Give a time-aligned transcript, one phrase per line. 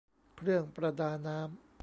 [0.37, 1.49] เครื่องประดาน้ำ